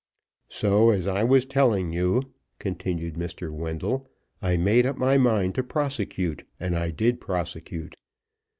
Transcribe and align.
"So, 0.49 0.89
as 0.89 1.05
I 1.05 1.23
was 1.23 1.45
telling 1.45 1.91
you," 1.91 2.23
continued 2.57 3.13
Mr. 3.13 3.51
Wendell, 3.53 4.09
"I 4.41 4.57
made 4.57 4.87
up 4.87 4.97
my 4.97 5.19
mind 5.19 5.53
to 5.53 5.63
prosecute, 5.63 6.43
and 6.59 6.75
I 6.75 6.89
did 6.89 7.21
prosecute. 7.21 7.95